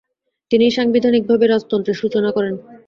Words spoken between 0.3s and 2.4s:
তিনি সাংবিধানিকভাবে রাজতন্ত্রের সূচনা